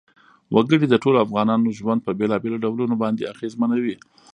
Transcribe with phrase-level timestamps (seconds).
[0.55, 3.95] وګړي د ټولو افغانانو ژوند په بېلابېلو ډولونو باندې اغېزمنوي.